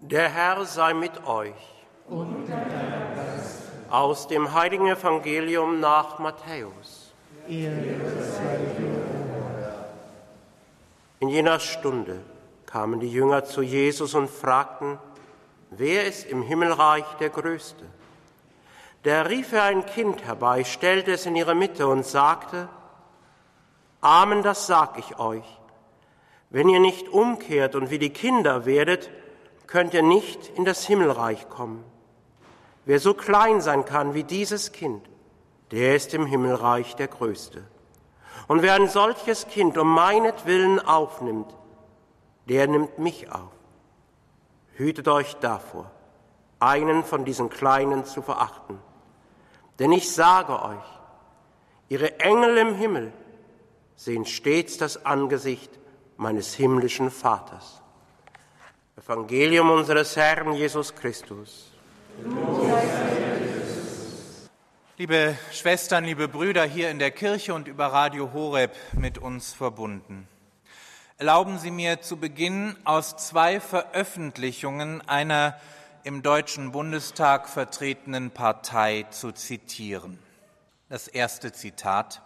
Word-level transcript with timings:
Der 0.00 0.30
Herr 0.30 0.64
sei 0.64 0.94
mit 0.94 1.26
euch. 1.26 1.52
Und 2.08 2.48
mit 2.48 2.56
Aus 3.90 4.28
dem 4.28 4.54
heiligen 4.54 4.86
Evangelium 4.86 5.78
nach 5.78 6.18
Matthäus. 6.18 7.12
In 11.20 11.28
jener 11.28 11.60
Stunde 11.60 12.20
kamen 12.64 13.00
die 13.00 13.12
Jünger 13.12 13.44
zu 13.44 13.60
Jesus 13.60 14.14
und 14.14 14.30
fragten, 14.30 14.98
wer 15.70 16.06
ist 16.06 16.26
im 16.26 16.42
Himmelreich 16.42 17.04
der 17.18 17.28
Größte? 17.28 17.84
Da 19.02 19.22
rief 19.22 19.52
er 19.52 19.64
ein 19.64 19.84
Kind 19.84 20.24
herbei, 20.24 20.64
stellte 20.64 21.12
es 21.12 21.26
in 21.26 21.36
ihre 21.36 21.54
Mitte 21.54 21.86
und 21.86 22.06
sagte, 22.06 22.68
Amen, 24.00 24.42
das 24.42 24.66
sag 24.66 24.98
ich 24.98 25.18
euch. 25.18 25.44
Wenn 26.48 26.70
ihr 26.70 26.80
nicht 26.80 27.08
umkehrt 27.08 27.74
und 27.74 27.90
wie 27.90 27.98
die 27.98 28.10
Kinder 28.10 28.64
werdet, 28.64 29.10
könnt 29.70 29.94
ihr 29.94 30.02
nicht 30.02 30.48
in 30.56 30.64
das 30.64 30.84
Himmelreich 30.84 31.48
kommen. 31.48 31.84
Wer 32.84 32.98
so 32.98 33.14
klein 33.14 33.60
sein 33.60 33.84
kann 33.84 34.14
wie 34.14 34.24
dieses 34.24 34.72
Kind, 34.72 35.08
der 35.70 35.94
ist 35.94 36.12
im 36.12 36.26
Himmelreich 36.26 36.96
der 36.96 37.06
Größte. 37.06 37.62
Und 38.48 38.62
wer 38.62 38.74
ein 38.74 38.88
solches 38.88 39.46
Kind 39.46 39.78
um 39.78 39.94
meinetwillen 39.94 40.80
aufnimmt, 40.80 41.54
der 42.48 42.66
nimmt 42.66 42.98
mich 42.98 43.30
auf. 43.30 43.52
Hütet 44.74 45.06
euch 45.06 45.36
davor, 45.36 45.88
einen 46.58 47.04
von 47.04 47.24
diesen 47.24 47.48
Kleinen 47.48 48.04
zu 48.04 48.22
verachten. 48.22 48.78
Denn 49.78 49.92
ich 49.92 50.12
sage 50.12 50.60
euch, 50.60 51.00
ihre 51.88 52.18
Engel 52.18 52.56
im 52.56 52.74
Himmel 52.74 53.12
sehen 53.94 54.26
stets 54.26 54.78
das 54.78 55.06
Angesicht 55.06 55.70
meines 56.16 56.54
himmlischen 56.54 57.10
Vaters. 57.12 57.80
Evangelium 59.00 59.70
unseres 59.70 60.14
Herrn 60.14 60.52
Jesus 60.52 60.94
Christus. 60.94 61.72
Liebe 64.98 65.38
Schwestern, 65.52 66.04
liebe 66.04 66.28
Brüder 66.28 66.64
hier 66.64 66.90
in 66.90 66.98
der 66.98 67.10
Kirche 67.10 67.54
und 67.54 67.66
über 67.66 67.86
Radio 67.86 68.34
Horeb 68.34 68.76
mit 68.92 69.16
uns 69.16 69.54
verbunden. 69.54 70.28
Erlauben 71.16 71.58
Sie 71.58 71.70
mir 71.70 72.02
zu 72.02 72.18
Beginn 72.18 72.76
aus 72.84 73.16
zwei 73.16 73.58
Veröffentlichungen 73.58 75.00
einer 75.08 75.58
im 76.04 76.22
Deutschen 76.22 76.70
Bundestag 76.70 77.48
vertretenen 77.48 78.30
Partei 78.30 79.06
zu 79.08 79.32
zitieren. 79.32 80.18
Das 80.90 81.08
erste 81.08 81.52
Zitat. 81.52 82.20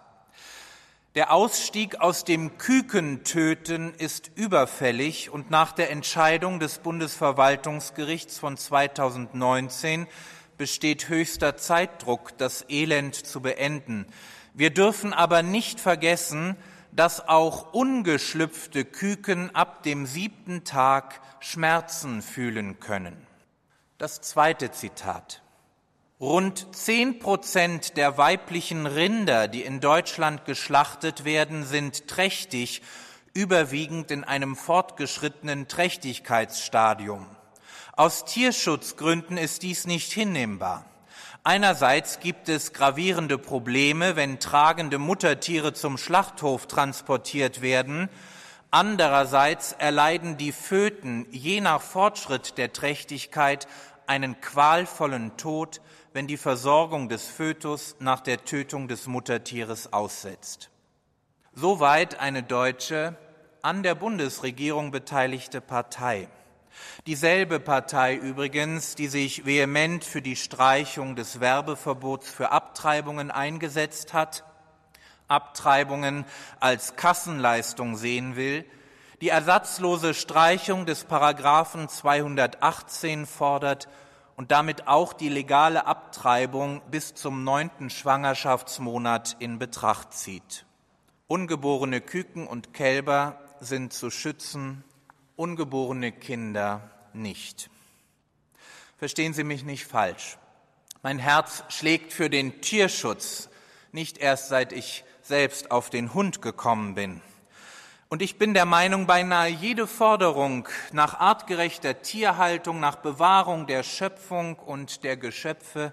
Der 1.14 1.30
Ausstieg 1.30 2.00
aus 2.00 2.24
dem 2.24 2.58
Kükentöten 2.58 3.94
ist 3.94 4.32
überfällig 4.34 5.30
und 5.30 5.48
nach 5.48 5.70
der 5.70 5.92
Entscheidung 5.92 6.58
des 6.58 6.80
Bundesverwaltungsgerichts 6.80 8.40
von 8.40 8.56
2019 8.56 10.08
besteht 10.58 11.08
höchster 11.08 11.56
Zeitdruck, 11.56 12.36
das 12.38 12.64
Elend 12.68 13.14
zu 13.14 13.40
beenden. 13.40 14.06
Wir 14.54 14.70
dürfen 14.70 15.12
aber 15.12 15.44
nicht 15.44 15.78
vergessen, 15.78 16.56
dass 16.90 17.28
auch 17.28 17.72
ungeschlüpfte 17.72 18.84
Küken 18.84 19.54
ab 19.54 19.84
dem 19.84 20.06
siebten 20.06 20.64
Tag 20.64 21.20
Schmerzen 21.38 22.22
fühlen 22.22 22.80
können. 22.80 23.24
Das 23.98 24.20
zweite 24.20 24.72
Zitat. 24.72 25.43
Rund 26.24 26.74
zehn 26.74 27.18
Prozent 27.18 27.98
der 27.98 28.16
weiblichen 28.16 28.86
Rinder, 28.86 29.46
die 29.46 29.60
in 29.60 29.80
Deutschland 29.80 30.46
geschlachtet 30.46 31.26
werden, 31.26 31.64
sind 31.66 32.08
trächtig, 32.08 32.80
überwiegend 33.34 34.10
in 34.10 34.24
einem 34.24 34.56
fortgeschrittenen 34.56 35.68
Trächtigkeitsstadium. 35.68 37.26
Aus 37.92 38.24
Tierschutzgründen 38.24 39.36
ist 39.36 39.62
dies 39.62 39.86
nicht 39.86 40.12
hinnehmbar. 40.12 40.86
Einerseits 41.42 42.20
gibt 42.20 42.48
es 42.48 42.72
gravierende 42.72 43.36
Probleme, 43.36 44.16
wenn 44.16 44.40
tragende 44.40 44.98
Muttertiere 44.98 45.74
zum 45.74 45.98
Schlachthof 45.98 46.66
transportiert 46.66 47.60
werden. 47.60 48.08
Andererseits 48.70 49.72
erleiden 49.72 50.38
die 50.38 50.52
Föten 50.52 51.26
je 51.30 51.60
nach 51.60 51.82
Fortschritt 51.82 52.56
der 52.56 52.72
Trächtigkeit 52.72 53.68
einen 54.06 54.40
qualvollen 54.40 55.36
Tod, 55.36 55.82
wenn 56.14 56.28
die 56.28 56.36
Versorgung 56.36 57.08
des 57.08 57.26
Fötus 57.26 57.96
nach 57.98 58.20
der 58.20 58.44
Tötung 58.44 58.86
des 58.86 59.08
Muttertieres 59.08 59.92
aussetzt. 59.92 60.70
Soweit 61.54 62.20
eine 62.20 62.44
deutsche, 62.44 63.16
an 63.62 63.82
der 63.82 63.96
Bundesregierung 63.96 64.92
beteiligte 64.92 65.60
Partei. 65.60 66.28
Dieselbe 67.08 67.58
Partei 67.58 68.14
übrigens, 68.14 68.94
die 68.94 69.08
sich 69.08 69.44
vehement 69.44 70.04
für 70.04 70.22
die 70.22 70.36
Streichung 70.36 71.16
des 71.16 71.40
Werbeverbots 71.40 72.30
für 72.30 72.52
Abtreibungen 72.52 73.32
eingesetzt 73.32 74.14
hat, 74.14 74.44
Abtreibungen 75.26 76.24
als 76.60 76.94
Kassenleistung 76.94 77.96
sehen 77.96 78.36
will, 78.36 78.64
die 79.20 79.30
ersatzlose 79.30 80.14
Streichung 80.14 80.86
des 80.86 81.04
Paragraphen 81.04 81.88
218 81.88 83.26
fordert 83.26 83.88
und 84.36 84.50
damit 84.50 84.88
auch 84.88 85.12
die 85.12 85.28
legale 85.28 85.86
Abtreibung 85.86 86.82
bis 86.90 87.14
zum 87.14 87.44
neunten 87.44 87.90
Schwangerschaftsmonat 87.90 89.36
in 89.38 89.58
Betracht 89.58 90.12
zieht. 90.12 90.66
Ungeborene 91.26 92.00
Küken 92.00 92.46
und 92.46 92.74
Kälber 92.74 93.40
sind 93.60 93.92
zu 93.92 94.10
schützen, 94.10 94.84
ungeborene 95.36 96.12
Kinder 96.12 96.90
nicht. 97.12 97.70
Verstehen 98.98 99.34
Sie 99.34 99.44
mich 99.44 99.64
nicht 99.64 99.86
falsch. 99.86 100.38
Mein 101.02 101.18
Herz 101.18 101.64
schlägt 101.68 102.12
für 102.12 102.30
den 102.30 102.60
Tierschutz, 102.60 103.48
nicht 103.92 104.18
erst 104.18 104.48
seit 104.48 104.72
ich 104.72 105.04
selbst 105.22 105.70
auf 105.70 105.90
den 105.90 106.14
Hund 106.14 106.42
gekommen 106.42 106.94
bin. 106.94 107.20
Und 108.14 108.22
ich 108.22 108.38
bin 108.38 108.54
der 108.54 108.64
Meinung, 108.64 109.08
beinahe 109.08 109.48
jede 109.48 109.88
Forderung 109.88 110.68
nach 110.92 111.18
artgerechter 111.18 112.00
Tierhaltung, 112.00 112.78
nach 112.78 112.94
Bewahrung 112.94 113.66
der 113.66 113.82
Schöpfung 113.82 114.54
und 114.54 115.02
der 115.02 115.16
Geschöpfe 115.16 115.92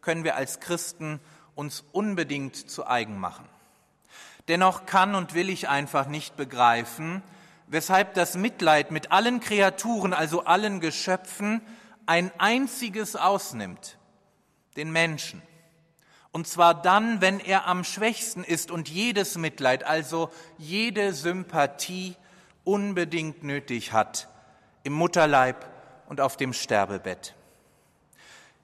können 0.00 0.22
wir 0.22 0.36
als 0.36 0.60
Christen 0.60 1.18
uns 1.56 1.82
unbedingt 1.90 2.54
zu 2.70 2.86
eigen 2.86 3.18
machen. 3.18 3.48
Dennoch 4.46 4.86
kann 4.86 5.16
und 5.16 5.34
will 5.34 5.50
ich 5.50 5.68
einfach 5.68 6.06
nicht 6.06 6.36
begreifen, 6.36 7.20
weshalb 7.66 8.14
das 8.14 8.36
Mitleid 8.36 8.92
mit 8.92 9.10
allen 9.10 9.40
Kreaturen, 9.40 10.12
also 10.12 10.44
allen 10.44 10.78
Geschöpfen, 10.78 11.60
ein 12.06 12.30
einziges 12.38 13.16
ausnimmt, 13.16 13.98
den 14.76 14.92
Menschen. 14.92 15.42
Und 16.36 16.46
zwar 16.46 16.74
dann, 16.74 17.22
wenn 17.22 17.40
er 17.40 17.66
am 17.66 17.82
schwächsten 17.82 18.44
ist 18.44 18.70
und 18.70 18.90
jedes 18.90 19.38
Mitleid, 19.38 19.84
also 19.84 20.28
jede 20.58 21.14
Sympathie 21.14 22.14
unbedingt 22.62 23.42
nötig 23.42 23.94
hat, 23.94 24.28
im 24.82 24.92
Mutterleib 24.92 25.64
und 26.10 26.20
auf 26.20 26.36
dem 26.36 26.52
Sterbebett. 26.52 27.34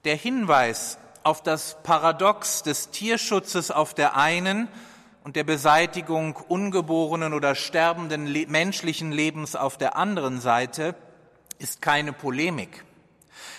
Der 0.05 0.17
Hinweis 0.17 0.99
auf 1.23 1.43
das 1.43 1.79
Paradox 1.83 2.63
des 2.63 2.91
Tierschutzes 2.91 3.71
auf 3.71 3.95
der 3.95 4.19
einen 4.19 4.69
und 5.25 5.35
der 5.35 5.45
Beseitigung 5.45 6.37
ungeborenen 6.37 7.33
oder 7.33 7.55
sterbenden 7.55 8.31
menschlichen 8.51 9.13
Lebens 9.13 9.57
auf 9.57 9.79
der 9.79 9.97
anderen 9.97 10.43
Seite 10.43 10.95
ist 11.59 11.81
keine 11.81 12.13
Polemik. 12.13 12.85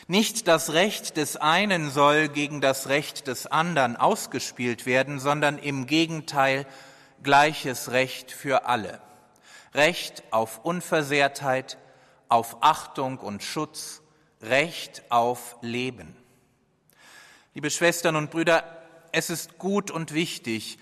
Nicht 0.07 0.47
das 0.47 0.73
Recht 0.73 1.17
des 1.17 1.37
einen 1.37 1.89
soll 1.89 2.29
gegen 2.29 2.61
das 2.61 2.87
Recht 2.89 3.27
des 3.27 3.47
anderen 3.47 3.95
ausgespielt 3.95 4.85
werden, 4.85 5.19
sondern 5.19 5.57
im 5.57 5.87
Gegenteil 5.87 6.65
gleiches 7.21 7.91
Recht 7.91 8.31
für 8.31 8.65
alle. 8.65 9.01
Recht 9.73 10.23
auf 10.31 10.63
Unversehrtheit, 10.63 11.77
auf 12.29 12.57
Achtung 12.61 13.17
und 13.17 13.43
Schutz, 13.43 14.01
Recht 14.41 15.03
auf 15.09 15.57
Leben. 15.61 16.15
Liebe 17.53 17.69
Schwestern 17.69 18.15
und 18.15 18.29
Brüder, 18.31 18.63
es 19.11 19.29
ist 19.29 19.57
gut 19.57 19.89
und 19.89 20.13
wichtig, 20.13 20.77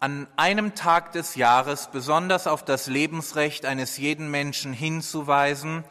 an 0.00 0.26
einem 0.36 0.74
Tag 0.74 1.12
des 1.12 1.36
Jahres 1.36 1.88
besonders 1.92 2.46
auf 2.46 2.64
das 2.64 2.86
Lebensrecht 2.86 3.64
eines 3.64 3.98
jeden 3.98 4.30
Menschen 4.30 4.72
hinzuweisen, 4.72 5.84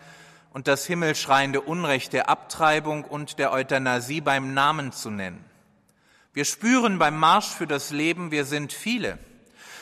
und 0.51 0.68
das 0.68 0.86
himmelschreiende 0.86 1.62
Unrecht 1.62 2.13
der 2.13 2.30
Abtreibung 2.30 3.03
und 3.03 3.39
der 3.39 3.51
Euthanasie 3.51 4.21
beim 4.21 4.53
Namen 4.53 4.92
zu 4.92 5.09
nennen. 5.09 5.44
Wir 6.33 6.45
spüren 6.45 7.00
beim 7.00 7.18
Marsch 7.18 7.48
für 7.50 7.68
das 7.68 7.92
Leben, 7.92 8.31
wir 8.31 8.45
sind 8.45 8.71
viele, 8.71 9.18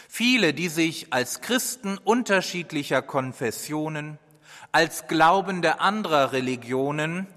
viele, 0.08 0.54
die 0.54 0.70
sich 0.70 1.14
als 1.14 1.42
Christen 1.42 1.98
unterschiedlicher 1.98 3.02
Konfessionen, 3.02 4.18
als 4.72 5.08
Glaubende 5.08 5.80
anderer 5.80 6.32
Religionen, 6.32 7.28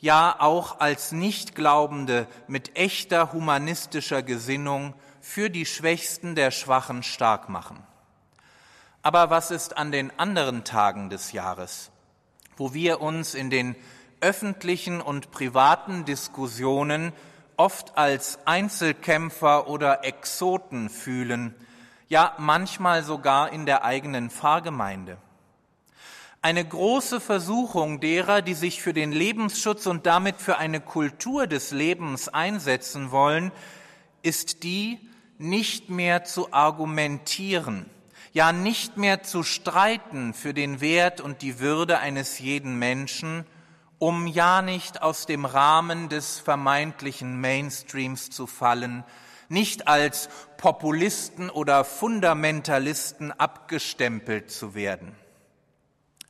ja 0.00 0.36
auch 0.38 0.80
als 0.80 1.12
Nichtglaubende 1.12 2.26
mit 2.48 2.76
echter 2.76 3.32
humanistischer 3.32 4.22
Gesinnung 4.22 4.94
für 5.20 5.50
die 5.50 5.66
Schwächsten 5.66 6.34
der 6.34 6.50
Schwachen 6.50 7.02
stark 7.02 7.48
machen. 7.48 7.82
Aber 9.02 9.30
was 9.30 9.50
ist 9.50 9.76
an 9.76 9.92
den 9.92 10.16
anderen 10.18 10.64
Tagen 10.64 11.10
des 11.10 11.32
Jahres? 11.32 11.90
Wo 12.56 12.74
wir 12.74 13.00
uns 13.00 13.34
in 13.34 13.50
den 13.50 13.76
öffentlichen 14.20 15.00
und 15.00 15.30
privaten 15.30 16.04
Diskussionen 16.04 17.12
oft 17.56 17.96
als 17.96 18.38
Einzelkämpfer 18.46 19.68
oder 19.68 20.04
Exoten 20.04 20.90
fühlen, 20.90 21.54
ja 22.08 22.34
manchmal 22.38 23.02
sogar 23.02 23.52
in 23.52 23.66
der 23.66 23.84
eigenen 23.84 24.30
Pfarrgemeinde. 24.30 25.18
Eine 26.42 26.64
große 26.64 27.20
Versuchung 27.20 28.00
derer, 28.00 28.40
die 28.40 28.54
sich 28.54 28.80
für 28.80 28.92
den 28.92 29.10
Lebensschutz 29.10 29.86
und 29.86 30.06
damit 30.06 30.36
für 30.36 30.58
eine 30.58 30.80
Kultur 30.80 31.46
des 31.46 31.72
Lebens 31.72 32.28
einsetzen 32.28 33.10
wollen, 33.10 33.50
ist 34.22 34.62
die, 34.62 35.00
nicht 35.38 35.90
mehr 35.90 36.24
zu 36.24 36.52
argumentieren, 36.52 37.90
ja 38.36 38.52
nicht 38.52 38.98
mehr 38.98 39.22
zu 39.22 39.42
streiten 39.42 40.34
für 40.34 40.52
den 40.52 40.82
Wert 40.82 41.22
und 41.22 41.40
die 41.40 41.58
Würde 41.58 42.00
eines 42.00 42.38
jeden 42.38 42.78
Menschen, 42.78 43.46
um 43.98 44.26
ja 44.26 44.60
nicht 44.60 45.00
aus 45.00 45.24
dem 45.24 45.46
Rahmen 45.46 46.10
des 46.10 46.38
vermeintlichen 46.38 47.40
Mainstreams 47.40 48.28
zu 48.28 48.46
fallen, 48.46 49.04
nicht 49.48 49.88
als 49.88 50.28
Populisten 50.58 51.48
oder 51.48 51.82
Fundamentalisten 51.82 53.32
abgestempelt 53.32 54.50
zu 54.50 54.74
werden. 54.74 55.16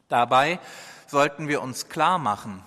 Dabei 0.07 0.61
sollten 1.09 1.49
wir 1.49 1.61
uns 1.61 1.89
klar 1.89 2.21
machen, 2.21 2.63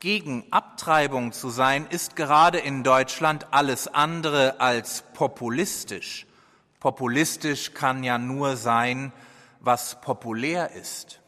gegen 0.00 0.46
Abtreibung 0.50 1.32
zu 1.32 1.50
sein, 1.50 1.86
ist 1.90 2.16
gerade 2.16 2.58
in 2.58 2.84
Deutschland 2.84 3.48
alles 3.50 3.86
andere 3.86 4.60
als 4.60 5.04
populistisch. 5.12 6.26
Populistisch 6.82 7.74
kann 7.74 8.02
ja 8.02 8.18
nur 8.18 8.56
sein, 8.56 9.12
was 9.60 10.00
populär 10.00 10.72
ist. 10.72 11.20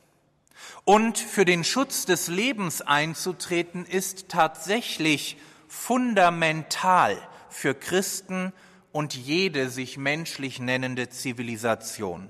Und 0.83 1.17
für 1.17 1.45
den 1.45 1.63
Schutz 1.63 2.07
des 2.07 2.27
Lebens 2.27 2.83
einzutreten, 2.83 3.87
ist 3.87 4.29
tatsächlich 4.29 5.37
fundamental 5.69 7.17
für 7.51 7.73
Christen 7.73 8.53
und 8.91 9.15
jede 9.15 9.71
sich 9.71 9.97
menschlich 9.97 10.59
nennende 10.59 11.09
Zivilisation. 11.09 12.29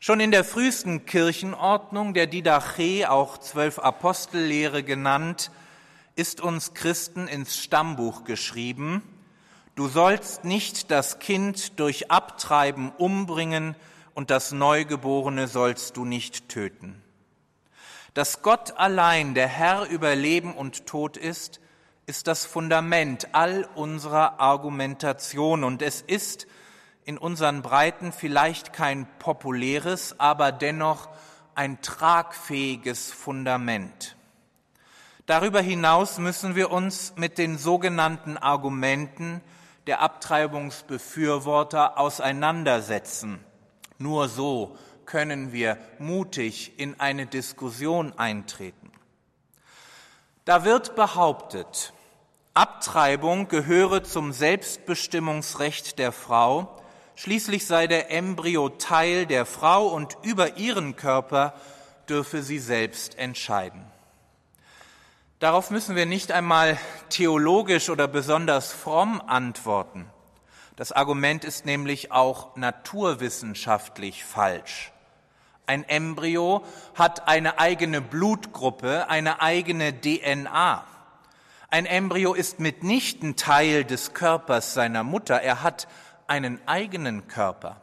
Schon 0.00 0.18
in 0.18 0.32
der 0.32 0.42
frühesten 0.42 1.06
Kirchenordnung, 1.06 2.12
der 2.12 2.26
Didache, 2.26 3.08
auch 3.08 3.38
zwölf 3.38 3.78
Apostellehre 3.78 4.82
genannt, 4.82 5.52
ist 6.16 6.40
uns 6.40 6.74
Christen 6.74 7.28
ins 7.28 7.56
Stammbuch 7.56 8.24
geschrieben, 8.24 9.04
du 9.76 9.86
sollst 9.86 10.44
nicht 10.44 10.90
das 10.90 11.20
Kind 11.20 11.78
durch 11.78 12.10
Abtreiben 12.10 12.90
umbringen 12.98 13.76
und 14.14 14.30
das 14.30 14.50
Neugeborene 14.50 15.46
sollst 15.46 15.96
du 15.96 16.04
nicht 16.04 16.48
töten. 16.48 17.00
Dass 18.14 18.42
Gott 18.42 18.78
allein 18.78 19.34
der 19.34 19.46
Herr 19.46 19.84
über 19.84 20.16
Leben 20.16 20.54
und 20.54 20.86
Tod 20.86 21.18
ist, 21.18 21.60
ist 22.06 22.26
das 22.26 22.46
Fundament 22.46 23.28
all 23.32 23.68
unserer 23.74 24.40
Argumentation 24.40 25.64
und 25.64 25.82
es 25.82 26.00
ist 26.00 26.46
in 27.04 27.18
unseren 27.18 27.62
Breiten 27.62 28.12
vielleicht 28.12 28.72
kein 28.72 29.06
populäres, 29.18 30.18
aber 30.18 30.50
dennoch 30.50 31.08
ein 31.54 31.82
tragfähiges 31.82 33.12
Fundament. 33.12 34.16
Darüber 35.26 35.60
hinaus 35.60 36.18
müssen 36.18 36.54
wir 36.54 36.70
uns 36.70 37.14
mit 37.16 37.36
den 37.36 37.58
sogenannten 37.58 38.36
Argumenten 38.36 39.42
der 39.86 40.00
Abtreibungsbefürworter 40.00 41.98
auseinandersetzen. 41.98 43.44
Nur 43.98 44.28
so 44.28 44.76
können 45.04 45.52
wir 45.52 45.78
mutig 45.98 46.78
in 46.78 46.98
eine 47.00 47.26
Diskussion 47.26 48.12
eintreten. 48.18 48.90
Da 50.44 50.64
wird 50.64 50.96
behauptet, 50.96 51.92
Abtreibung 52.54 53.48
gehöre 53.48 54.02
zum 54.02 54.32
Selbstbestimmungsrecht 54.32 55.98
der 55.98 56.12
Frau 56.12 56.76
Schließlich 57.18 57.66
sei 57.66 57.86
der 57.86 58.10
Embryo 58.10 58.68
Teil 58.68 59.24
der 59.24 59.46
Frau 59.46 59.86
und 59.88 60.18
über 60.22 60.58
ihren 60.58 60.96
Körper 60.96 61.54
dürfe 62.10 62.42
sie 62.42 62.58
selbst 62.58 63.16
entscheiden. 63.18 63.82
Darauf 65.38 65.70
müssen 65.70 65.96
wir 65.96 66.06
nicht 66.06 66.32
einmal 66.32 66.78
theologisch 67.10 67.90
oder 67.90 68.08
besonders 68.08 68.72
fromm 68.72 69.20
antworten. 69.20 70.06
Das 70.76 70.92
Argument 70.92 71.44
ist 71.44 71.66
nämlich 71.66 72.10
auch 72.10 72.56
naturwissenschaftlich 72.56 74.24
falsch. 74.24 74.92
Ein 75.66 75.84
Embryo 75.84 76.64
hat 76.94 77.28
eine 77.28 77.58
eigene 77.58 78.00
Blutgruppe, 78.00 79.10
eine 79.10 79.42
eigene 79.42 80.00
DNA. 80.00 80.84
Ein 81.68 81.84
Embryo 81.84 82.32
ist 82.32 82.58
mitnichten 82.58 83.36
Teil 83.36 83.84
des 83.84 84.14
Körpers 84.14 84.72
seiner 84.72 85.04
Mutter. 85.04 85.42
Er 85.42 85.62
hat 85.62 85.86
einen 86.28 86.66
eigenen 86.66 87.28
Körper. 87.28 87.82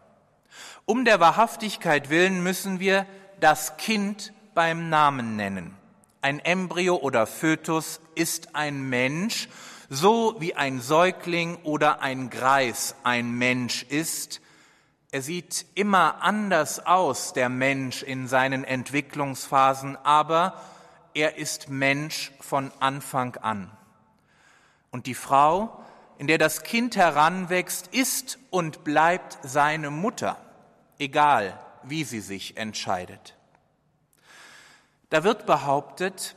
Um 0.86 1.06
der 1.06 1.20
Wahrhaftigkeit 1.20 2.10
willen 2.10 2.42
müssen 2.42 2.80
wir 2.80 3.06
das 3.40 3.78
Kind 3.78 4.34
beim 4.56 4.90
Namen 4.90 5.36
nennen. 5.36 5.83
Ein 6.24 6.40
Embryo 6.40 6.96
oder 6.96 7.28
Fötus 7.28 8.02
ist 8.16 8.56
ein 8.56 8.90
Mensch, 8.90 9.48
so 9.90 10.36
wie 10.40 10.56
ein 10.56 10.82
Säugling 10.82 11.58
oder 11.64 12.02
ein 12.02 12.32
Greis 12.32 12.96
ein 13.04 13.32
Mensch 13.34 13.84
ist. 13.84 14.42
Er 15.12 15.22
sieht 15.22 15.68
immer 15.76 16.24
anders 16.24 16.84
aus, 16.84 17.34
der 17.34 17.50
Mensch 17.50 18.02
in 18.02 18.28
seinen 18.28 18.64
Entwicklungsphasen, 18.64 19.96
aber 20.04 20.60
er 21.14 21.38
ist 21.38 21.70
Mensch 21.70 22.32
von 22.40 22.72
Anfang 22.80 23.36
an. 23.36 23.70
Und 24.90 25.06
die 25.06 25.14
Frau 25.14 25.84
in 26.18 26.28
der 26.28 26.38
das 26.38 26.64
Kind 26.64 26.96
heranwächst, 26.96 27.88
ist 27.88 28.40
und 28.50 28.84
bleibt 28.84 29.38
seine 29.44 29.90
Mutter, 29.90 30.38
egal 31.00 31.60
wie 31.84 32.04
sie 32.04 32.22
sich 32.22 32.58
entscheidet. 32.58 33.36
Da 35.14 35.24
wird 35.24 35.46
behauptet, 35.46 36.34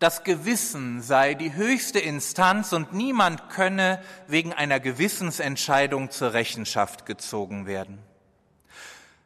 das 0.00 0.24
Gewissen 0.24 1.02
sei 1.02 1.34
die 1.34 1.54
höchste 1.54 2.00
Instanz 2.00 2.72
und 2.72 2.92
niemand 2.92 3.48
könne 3.48 4.02
wegen 4.26 4.52
einer 4.52 4.80
Gewissensentscheidung 4.80 6.10
zur 6.10 6.32
Rechenschaft 6.32 7.06
gezogen 7.06 7.64
werden. 7.64 8.02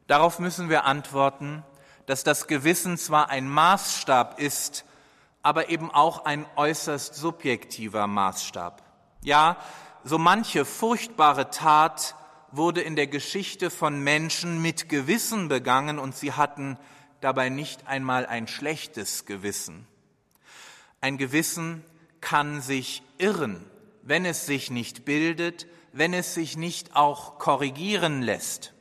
Darauf 0.09 0.39
müssen 0.41 0.69
wir 0.69 0.85
antworten, 0.85 1.65
dass 2.05 2.23
das 2.23 2.49
Gewissen 2.49 2.99
zwar 2.99 3.31
ein 3.31 3.49
Maßstab 3.49 4.39
ist, 4.39 4.85
aber 5.43 5.71
eben 5.71 5.91
auch 5.91 6.27
ein 6.27 6.45
äußerst 6.57 7.15
subjektiver 7.15 8.07
Maßstab. 8.07 8.83
Ja, 9.23 9.57
so 10.05 10.19
manche 10.19 10.67
furchtbare 10.67 11.49
Tat 11.49 12.15
wurde 12.53 12.83
in 12.83 12.95
der 12.95 13.07
Geschichte 13.07 13.71
von 13.71 14.01
Menschen 14.05 14.61
mit 14.61 14.91
Gewissen 14.91 15.49
begangen 15.49 15.99
und 15.99 16.15
sie 16.15 16.35
hatten 16.35 16.77
dabei 17.21 17.49
nicht 17.49 17.87
einmal 17.87 18.27
ein 18.27 18.49
schlechtes 18.49 19.25
Gewissen. 19.25 19.87
Ein 21.01 21.19
Gewissen 21.19 21.85
kann 22.21 22.61
sich 22.61 23.03
irren, 23.19 23.65
wenn 24.03 24.25
es 24.25 24.47
sich 24.47 24.71
nicht 24.71 25.05
bildet, 25.05 25.67
wenn 25.93 26.13
es 26.13 26.35
sich 26.35 26.57
nicht 26.57 26.95
auch 26.97 27.39
korrigieren 27.39 28.23
lässt. 28.23 28.73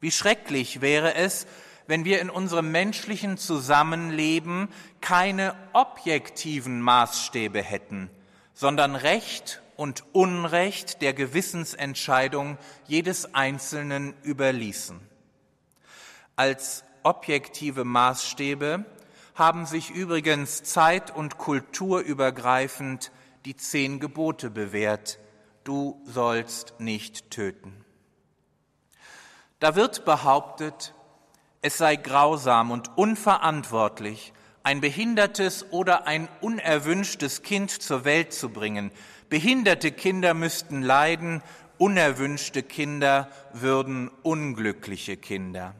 Wie 0.00 0.10
schrecklich 0.10 0.80
wäre 0.80 1.14
es, 1.14 1.46
wenn 1.86 2.04
wir 2.04 2.20
in 2.20 2.30
unserem 2.30 2.70
menschlichen 2.72 3.38
Zusammenleben 3.38 4.68
keine 5.00 5.54
objektiven 5.72 6.80
Maßstäbe 6.80 7.62
hätten, 7.62 8.10
sondern 8.54 8.96
Recht 8.96 9.62
und 9.76 10.04
Unrecht 10.12 11.02
der 11.02 11.12
Gewissensentscheidung 11.12 12.58
jedes 12.86 13.34
Einzelnen 13.34 14.14
überließen. 14.22 15.00
Als 16.34 16.84
objektive 17.06 17.84
Maßstäbe 17.84 18.84
haben 19.34 19.64
sich 19.64 19.90
übrigens 19.90 20.62
zeit- 20.64 21.14
und 21.14 21.38
kulturübergreifend 21.38 23.12
die 23.44 23.56
zehn 23.56 24.00
Gebote 24.00 24.50
bewährt. 24.50 25.18
Du 25.64 26.02
sollst 26.04 26.74
nicht 26.78 27.30
töten. 27.30 27.84
Da 29.58 29.76
wird 29.76 30.04
behauptet, 30.04 30.94
es 31.62 31.78
sei 31.78 31.96
grausam 31.96 32.70
und 32.70 32.98
unverantwortlich, 32.98 34.32
ein 34.62 34.80
behindertes 34.80 35.70
oder 35.70 36.06
ein 36.06 36.28
unerwünschtes 36.40 37.42
Kind 37.42 37.70
zur 37.70 38.04
Welt 38.04 38.32
zu 38.32 38.50
bringen, 38.50 38.90
Behinderte 39.28 39.90
Kinder 39.90 40.34
müssten 40.34 40.82
leiden, 40.82 41.42
unerwünschte 41.78 42.62
Kinder 42.62 43.28
würden 43.52 44.08
unglückliche 44.22 45.16
Kinder. 45.16 45.74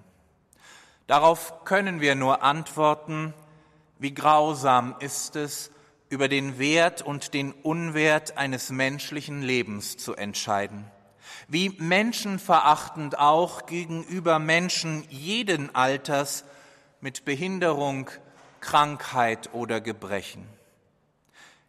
Darauf 1.06 1.64
können 1.64 2.00
wir 2.00 2.14
nur 2.14 2.42
antworten, 2.42 3.32
wie 3.98 4.12
grausam 4.12 4.96
ist 4.98 5.36
es, 5.36 5.70
über 6.08 6.28
den 6.28 6.58
Wert 6.58 7.02
und 7.02 7.34
den 7.34 7.52
Unwert 7.52 8.36
eines 8.38 8.70
menschlichen 8.70 9.42
Lebens 9.42 9.96
zu 9.96 10.14
entscheiden. 10.14 10.84
Wie 11.48 11.70
menschenverachtend 11.78 13.18
auch 13.18 13.66
gegenüber 13.66 14.38
Menschen 14.38 15.04
jeden 15.08 15.74
Alters 15.74 16.44
mit 17.00 17.24
Behinderung 17.24 18.10
Krankheit 18.60 19.50
oder 19.52 19.80
Gebrechen. 19.80 20.46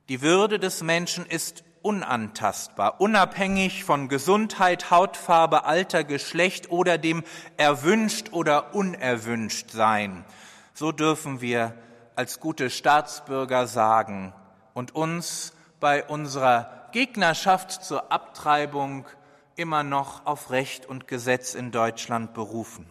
Die 0.10 0.22
Würde 0.22 0.58
des 0.58 0.82
Menschen 0.82 1.26
ist 1.26 1.64
unantastbar, 1.82 3.00
unabhängig 3.00 3.84
von 3.84 4.08
Gesundheit, 4.08 4.92
Hautfarbe, 4.92 5.66
Alter, 5.66 6.04
Geschlecht 6.04 6.72
oder 6.72 6.98
dem 6.98 7.24
erwünscht 7.58 8.34
oder 8.34 8.74
unerwünscht 8.76 9.72
sein. 9.72 10.26
So 10.74 10.92
dürfen 10.92 11.42
wir 11.42 11.74
als 12.16 12.40
gute 12.40 12.70
Staatsbürger 12.70 13.68
sagen 13.68 14.34
und 14.74 14.96
uns 14.96 15.54
bei 15.80 16.04
unserer 16.04 16.90
Gegnerschaft 16.92 17.84
zur 17.84 18.12
Abtreibung 18.12 19.06
immer 19.56 19.84
noch 19.84 20.26
auf 20.26 20.52
Recht 20.52 20.86
und 20.86 21.08
Gesetz 21.08 21.54
in 21.54 21.72
Deutschland 21.72 22.34
berufen. 22.34 22.86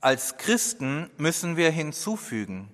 Als 0.00 0.36
Christen 0.36 1.10
müssen 1.16 1.56
wir 1.56 1.70
hinzufügen, 1.70 2.70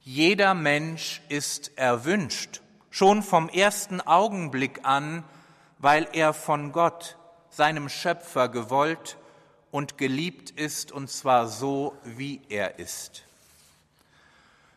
jeder 0.00 0.54
Mensch 0.54 1.20
ist 1.28 1.76
erwünscht, 1.76 2.62
schon 2.90 3.22
vom 3.22 3.48
ersten 3.48 4.00
Augenblick 4.00 4.80
an, 4.84 5.24
weil 5.78 6.08
er 6.12 6.34
von 6.34 6.72
Gott, 6.72 7.16
seinem 7.48 7.88
Schöpfer, 7.88 8.48
gewollt 8.48 9.16
und 9.70 9.98
geliebt 9.98 10.50
ist, 10.50 10.92
und 10.92 11.10
zwar 11.10 11.48
so, 11.48 11.96
wie 12.04 12.40
er 12.48 12.78
ist. 12.78 13.22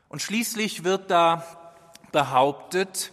Und 0.10 0.22
schließlich 0.22 0.84
wird 0.84 1.10
da 1.10 1.43
behauptet, 2.12 3.12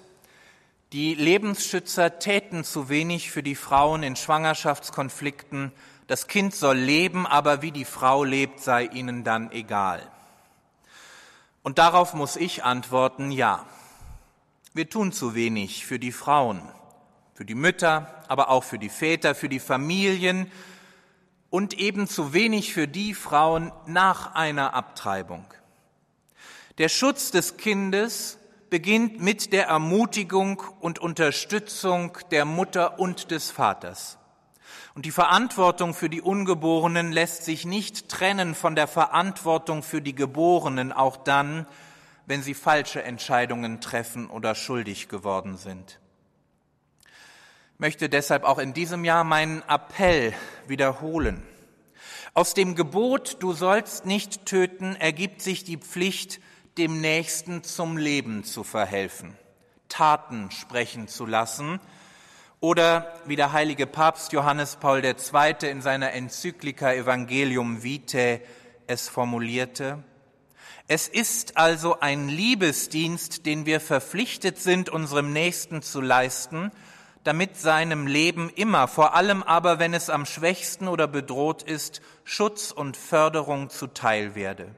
die 0.93 1.15
Lebensschützer 1.15 2.19
täten 2.19 2.65
zu 2.65 2.89
wenig 2.89 3.31
für 3.31 3.43
die 3.43 3.55
Frauen 3.55 4.03
in 4.03 4.17
Schwangerschaftskonflikten. 4.17 5.73
Das 6.09 6.27
Kind 6.27 6.55
soll 6.55 6.77
leben, 6.77 7.27
aber 7.27 7.63
wie 7.63 7.71
die 7.71 7.85
Frau 7.85 8.25
lebt, 8.25 8.61
sei 8.61 8.85
ihnen 8.85 9.23
dann 9.23 9.53
egal. 9.53 10.03
Und 11.63 11.79
darauf 11.79 12.15
muss 12.15 12.37
ich 12.37 12.65
antworten, 12.65 13.31
ja. 13.31 13.65
Wir 14.73 14.89
tun 14.89 15.11
zu 15.11 15.35
wenig 15.35 15.85
für 15.85 15.99
die 15.99 16.13
Frauen, 16.13 16.63
für 17.35 17.45
die 17.45 17.57
Mütter, 17.57 18.23
aber 18.29 18.51
auch 18.51 18.63
für 18.63 18.79
die 18.79 18.89
Väter, 18.89 19.35
für 19.35 19.49
die 19.49 19.59
Familien 19.59 20.49
und 21.51 21.75
eben 21.75 22.07
zu 22.07 22.33
wenig 22.33 22.73
für 22.73 22.87
die 22.87 23.15
Frauen 23.15 23.73
nach 23.87 24.37
einer 24.37 24.75
Abtreibung. 24.75 25.45
Der 26.79 26.89
Schutz 26.89 27.33
des 27.33 27.57
Kindes 27.57 28.39
beginnt 28.71 29.21
mit 29.21 29.53
der 29.53 29.67
Ermutigung 29.67 30.63
und 30.79 31.01
Unterstützung 31.01 32.17
der 32.31 32.45
Mutter 32.45 33.01
und 33.01 33.33
des 33.33 33.51
Vaters. 33.51 34.19
Und 34.95 35.05
die 35.05 35.11
Verantwortung 35.11 35.95
für 35.95 36.09
die 36.09 36.23
Ungeborenen 36.23 37.11
lässt 37.11 37.45
sich 37.45 37.65
nicht 37.65 38.09
trennen 38.09 38.55
von 38.55 38.77
der 38.77 38.87
Verantwortung 38.87 39.83
für 39.83 40.01
die 40.01 40.15
Geborenen, 40.15 40.93
auch 40.93 41.17
dann, 41.17 41.67
wenn 42.31 42.45
sie 42.45 42.55
falsche 42.55 43.03
Entscheidungen 43.03 43.81
treffen 43.81 44.31
oder 44.31 44.55
schuldig 44.55 45.09
geworden 45.09 45.57
sind. 45.57 45.99
Ich 47.75 47.81
möchte 47.81 48.09
deshalb 48.09 48.45
auch 48.45 48.59
in 48.59 48.73
diesem 48.73 49.05
Jahr 49.05 49.25
meinen 49.25 49.65
Appell 49.69 50.33
wiederholen. 50.69 51.43
Aus 52.33 52.55
dem 52.55 52.77
Gebot, 52.77 53.39
du 53.41 53.53
sollst 53.53 54.07
nicht 54.07 54.47
töten, 54.47 54.95
ergibt 54.95 55.43
sich 55.43 55.65
die 55.65 55.77
Pflicht, 55.77 56.41
dem 56.79 57.01
Nächsten 57.01 57.65
zum 57.65 57.97
Leben 57.97 58.45
zu 58.45 58.63
verhelfen, 58.63 59.37
Taten 59.89 60.53
sprechen 60.53 61.09
zu 61.09 61.27
lassen 61.27 61.81
oder 62.61 63.13
wie 63.27 63.35
der 63.35 63.53
heilige 63.53 63.89
Papst 63.89 64.33
Johannes 64.33 64.77
Paul 64.77 65.05
II. 65.05 65.69
in 65.69 65.83
seiner 65.83 66.13
Enzyklika 66.13 66.93
Evangelium 66.93 67.83
Vitae 67.83 68.41
es 68.87 69.09
formulierte, 69.09 70.05
es 70.89 71.09
ist 71.09 71.57
also 71.57 72.01
ein 72.01 72.29
Liebesdienst, 72.29 73.47
den 73.47 73.67
wir 73.67 73.81
verpflichtet 73.81 74.59
sind, 74.59 74.89
unserem 74.89 75.33
Nächsten 75.33 75.83
zu 75.83 76.01
leisten, 76.01 76.73
damit 77.25 77.57
seinem 77.57 78.07
Leben 78.07 78.51
immer, 78.51 78.89
vor 78.89 79.15
allem 79.15 79.43
aber, 79.43 79.79
wenn 79.79 79.95
es 79.95 80.11
am 80.11 80.27
schwächsten 80.27 80.89
oder 80.89 81.07
bedroht 81.07 81.63
ist, 81.63 82.01
Schutz 82.25 82.71
und 82.73 82.97
Förderung 82.97 83.71
zuteil 83.71 84.35
werde. 84.35 84.75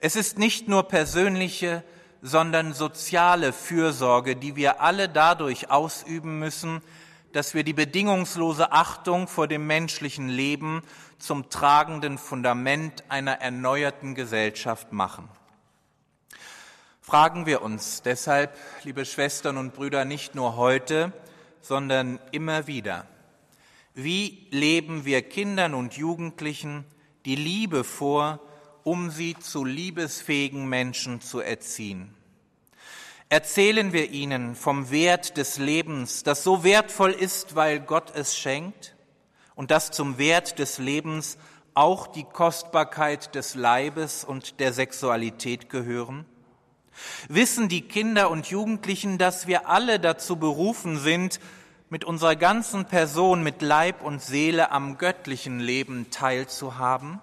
Es 0.00 0.16
ist 0.16 0.38
nicht 0.38 0.68
nur 0.68 0.88
persönliche, 0.88 1.84
sondern 2.22 2.74
soziale 2.74 3.52
Fürsorge, 3.52 4.36
die 4.36 4.56
wir 4.56 4.80
alle 4.80 5.08
dadurch 5.08 5.70
ausüben 5.70 6.38
müssen, 6.38 6.82
dass 7.32 7.54
wir 7.54 7.64
die 7.64 7.72
bedingungslose 7.72 8.72
Achtung 8.72 9.28
vor 9.28 9.46
dem 9.46 9.66
menschlichen 9.66 10.28
Leben 10.28 10.82
zum 11.18 11.50
tragenden 11.50 12.18
Fundament 12.18 13.04
einer 13.08 13.40
erneuerten 13.40 14.14
Gesellschaft 14.14 14.92
machen. 14.92 15.28
Fragen 17.00 17.46
wir 17.46 17.62
uns 17.62 18.02
deshalb, 18.02 18.56
liebe 18.84 19.04
Schwestern 19.04 19.56
und 19.56 19.74
Brüder, 19.74 20.04
nicht 20.04 20.34
nur 20.34 20.56
heute, 20.56 21.12
sondern 21.60 22.20
immer 22.30 22.66
wieder, 22.66 23.06
wie 23.94 24.46
leben 24.50 25.04
wir 25.04 25.22
Kindern 25.22 25.74
und 25.74 25.94
Jugendlichen 25.94 26.84
die 27.24 27.36
Liebe 27.36 27.84
vor, 27.84 28.40
um 28.84 29.10
sie 29.10 29.36
zu 29.38 29.64
liebesfähigen 29.64 30.68
Menschen 30.68 31.20
zu 31.20 31.40
erziehen. 31.40 32.14
Erzählen 33.32 33.92
wir 33.92 34.10
ihnen 34.10 34.56
vom 34.56 34.90
Wert 34.90 35.36
des 35.36 35.56
Lebens, 35.58 36.24
das 36.24 36.42
so 36.42 36.64
wertvoll 36.64 37.12
ist, 37.12 37.54
weil 37.54 37.78
Gott 37.78 38.12
es 38.14 38.36
schenkt 38.36 38.96
und 39.54 39.70
dass 39.70 39.92
zum 39.92 40.18
Wert 40.18 40.58
des 40.58 40.78
Lebens 40.78 41.38
auch 41.72 42.08
die 42.08 42.24
Kostbarkeit 42.24 43.36
des 43.36 43.54
Leibes 43.54 44.24
und 44.24 44.58
der 44.58 44.72
Sexualität 44.72 45.70
gehören? 45.70 46.24
Wissen 47.28 47.68
die 47.68 47.82
Kinder 47.82 48.30
und 48.30 48.48
Jugendlichen, 48.48 49.16
dass 49.16 49.46
wir 49.46 49.68
alle 49.68 50.00
dazu 50.00 50.34
berufen 50.34 50.98
sind, 50.98 51.38
mit 51.88 52.04
unserer 52.04 52.34
ganzen 52.34 52.86
Person, 52.86 53.44
mit 53.44 53.62
Leib 53.62 54.02
und 54.02 54.20
Seele 54.20 54.72
am 54.72 54.98
göttlichen 54.98 55.60
Leben 55.60 56.10
teilzuhaben? 56.10 57.20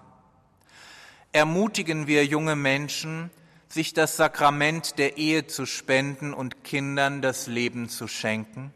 ermutigen 1.32 2.06
wir 2.06 2.24
junge 2.24 2.56
Menschen, 2.56 3.30
sich 3.68 3.92
das 3.92 4.16
Sakrament 4.16 4.98
der 4.98 5.18
Ehe 5.18 5.46
zu 5.46 5.66
spenden 5.66 6.32
und 6.32 6.64
Kindern 6.64 7.22
das 7.22 7.46
Leben 7.46 7.88
zu 7.88 8.08
schenken? 8.08 8.72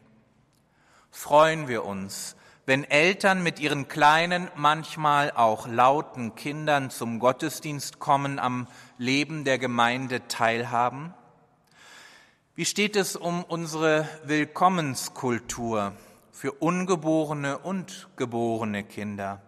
Freuen 1.09 1.67
wir 1.67 1.85
uns, 1.85 2.35
wenn 2.65 2.83
Eltern 2.85 3.43
mit 3.43 3.59
ihren 3.59 3.87
kleinen, 3.87 4.49
manchmal 4.55 5.31
auch 5.31 5.67
lauten 5.67 6.35
Kindern 6.35 6.89
zum 6.89 7.19
Gottesdienst 7.19 7.99
kommen, 7.99 8.39
am 8.39 8.67
Leben 8.97 9.43
der 9.43 9.59
Gemeinde 9.59 10.27
teilhaben? 10.27 11.13
Wie 12.55 12.65
steht 12.65 12.95
es 12.95 13.15
um 13.15 13.43
unsere 13.43 14.07
Willkommenskultur 14.25 15.93
für 16.31 16.51
ungeborene 16.51 17.57
und 17.57 18.07
geborene 18.15 18.83
Kinder? 18.83 19.41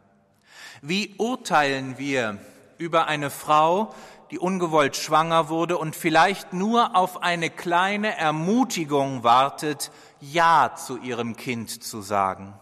Wie 0.82 1.16
urteilen 1.18 1.98
wir 1.98 2.40
über 2.78 3.08
eine 3.08 3.30
Frau, 3.30 3.94
die 4.32 4.40
ungewollt 4.40 4.96
schwanger 4.96 5.50
wurde 5.50 5.78
und 5.78 5.96
vielleicht 5.96 6.54
nur 6.54 6.96
auf 6.96 7.22
eine 7.22 7.50
kleine 7.50 8.18
Ermutigung 8.18 9.24
wartet, 9.24 9.92
Ja 10.20 10.74
zu 10.76 10.98
ihrem 10.98 11.36
Kind 11.36 11.84
zu 11.84 12.02
sagen. 12.02 12.54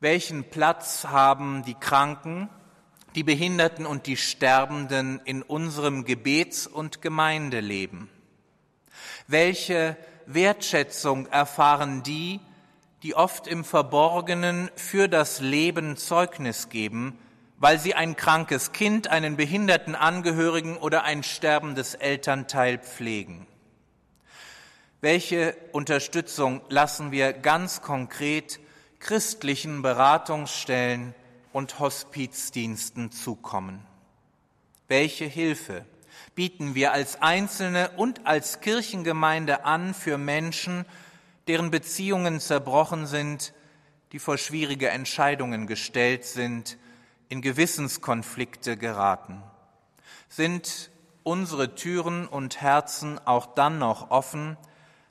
Welchen 0.00 0.44
Platz 0.50 1.04
haben 1.04 1.64
die 1.64 1.74
Kranken, 1.74 2.48
die 3.14 3.22
Behinderten 3.22 3.86
und 3.86 4.06
die 4.06 4.16
Sterbenden 4.16 5.20
in 5.24 5.42
unserem 5.42 6.04
Gebets- 6.04 6.66
und 6.66 7.02
Gemeindeleben? 7.02 8.08
Welche 9.26 9.96
Wertschätzung 10.26 11.26
erfahren 11.26 12.02
die, 12.02 12.40
die 13.02 13.14
oft 13.14 13.46
im 13.46 13.64
Verborgenen 13.64 14.70
für 14.76 15.08
das 15.08 15.40
Leben 15.40 15.96
Zeugnis 15.96 16.68
geben, 16.68 17.18
weil 17.62 17.78
sie 17.78 17.94
ein 17.94 18.16
krankes 18.16 18.72
Kind, 18.72 19.06
einen 19.06 19.36
behinderten 19.36 19.94
Angehörigen 19.94 20.76
oder 20.78 21.04
ein 21.04 21.22
sterbendes 21.22 21.94
Elternteil 21.94 22.78
pflegen. 22.78 23.46
Welche 25.00 25.54
Unterstützung 25.70 26.62
lassen 26.70 27.12
wir 27.12 27.32
ganz 27.32 27.80
konkret 27.80 28.58
christlichen 28.98 29.80
Beratungsstellen 29.80 31.14
und 31.52 31.78
Hospizdiensten 31.78 33.12
zukommen? 33.12 33.86
Welche 34.88 35.26
Hilfe 35.26 35.84
bieten 36.34 36.74
wir 36.74 36.90
als 36.90 37.22
Einzelne 37.22 37.92
und 37.96 38.26
als 38.26 38.60
Kirchengemeinde 38.60 39.64
an 39.64 39.94
für 39.94 40.18
Menschen, 40.18 40.84
deren 41.46 41.70
Beziehungen 41.70 42.40
zerbrochen 42.40 43.06
sind, 43.06 43.54
die 44.10 44.18
vor 44.18 44.36
schwierige 44.36 44.88
Entscheidungen 44.88 45.68
gestellt 45.68 46.24
sind, 46.24 46.76
in 47.32 47.40
Gewissenskonflikte 47.40 48.76
geraten? 48.76 49.42
Sind 50.28 50.90
unsere 51.22 51.74
Türen 51.74 52.28
und 52.28 52.60
Herzen 52.60 53.18
auch 53.26 53.54
dann 53.54 53.78
noch 53.78 54.10
offen, 54.10 54.58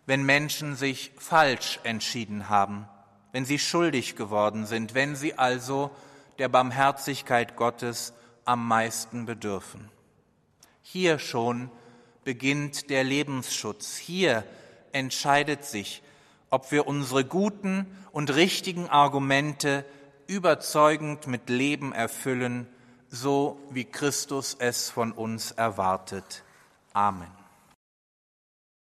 wenn 0.05 0.21
Menschen 0.21 0.75
sich 0.75 1.13
falsch 1.17 1.79
entschieden 1.83 2.47
haben, 2.47 2.87
wenn 3.31 3.43
sie 3.43 3.57
schuldig 3.57 4.15
geworden 4.15 4.67
sind, 4.67 4.93
wenn 4.93 5.15
sie 5.15 5.39
also 5.39 5.89
der 6.37 6.47
Barmherzigkeit 6.47 7.55
Gottes 7.55 8.13
am 8.45 8.67
meisten 8.67 9.25
bedürfen? 9.25 9.89
Hier 10.83 11.17
schon 11.17 11.71
beginnt 12.23 12.91
der 12.91 13.03
Lebensschutz. 13.03 13.97
Hier 13.97 14.43
entscheidet 14.91 15.65
sich, 15.65 16.03
ob 16.51 16.71
wir 16.71 16.85
unsere 16.85 17.25
guten 17.25 17.87
und 18.11 18.35
richtigen 18.35 18.89
Argumente 18.89 19.85
überzeugend 20.31 21.27
mit 21.27 21.49
Leben 21.49 21.91
erfüllen, 21.91 22.65
so 23.09 23.59
wie 23.69 23.83
Christus 23.83 24.55
es 24.57 24.89
von 24.89 25.11
uns 25.11 25.51
erwartet. 25.51 26.43
Amen. 26.93 27.40